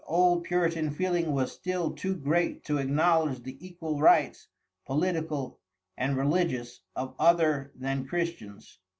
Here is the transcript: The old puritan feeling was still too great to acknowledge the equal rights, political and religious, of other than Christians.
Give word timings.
The 0.01 0.07
old 0.07 0.45
puritan 0.45 0.89
feeling 0.89 1.31
was 1.31 1.51
still 1.51 1.93
too 1.93 2.15
great 2.15 2.65
to 2.65 2.79
acknowledge 2.79 3.43
the 3.43 3.55
equal 3.63 3.99
rights, 3.99 4.47
political 4.87 5.59
and 5.95 6.17
religious, 6.17 6.79
of 6.95 7.13
other 7.19 7.71
than 7.75 8.07
Christians. 8.07 8.79